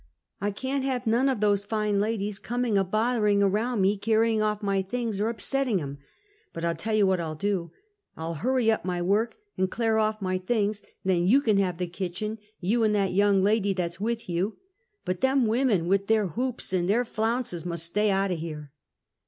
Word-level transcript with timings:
I 0.39 0.49
can't 0.49 0.83
liave 0.83 1.05
none 1.05 1.29
of 1.29 1.41
those 1.41 1.63
fine 1.63 1.99
ladies 1.99 2.39
comin' 2.39 2.75
a 2.75 2.83
botherin' 2.83 3.43
around 3.43 3.81
me, 3.81 3.99
carrjin' 3.99 4.39
oif 4.39 4.63
my 4.63 4.81
things 4.81 5.21
or 5.21 5.31
upsettin'' 5.31 5.79
em. 5.79 5.99
But 6.53 6.65
I'll 6.65 6.73
tell 6.73 6.95
yoti 6.95 7.03
what 7.03 7.19
I'll 7.19 7.35
do; 7.35 7.69
I'll 8.17 8.33
hurry 8.33 8.71
up 8.71 8.83
my 8.83 8.99
work 8.99 9.37
and 9.59 9.69
clare 9.69 9.99
off 9.99 10.19
my 10.19 10.39
things; 10.39 10.81
then 11.05 11.27
you 11.27 11.39
can 11.39 11.59
have 11.59 11.77
the 11.77 11.85
kitchen, 11.85 12.39
you 12.59 12.83
an' 12.83 12.93
that 12.93 13.13
young 13.13 13.43
lady 13.43 13.73
that's 13.73 13.99
with 14.01 14.27
you; 14.27 14.57
but 15.05 15.21
them 15.21 15.45
women, 15.45 15.87
vrith 15.87 16.07
their 16.07 16.29
hoops 16.29 16.73
an' 16.73 16.87
their 16.87 17.05
flounces, 17.05 17.63
must 17.63 17.85
stay 17.85 18.09
out 18.09 18.31
o' 18.31 18.35
here!" 18.37 18.71